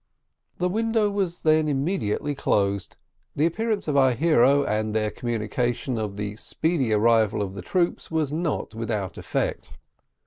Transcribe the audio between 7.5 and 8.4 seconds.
the troops, was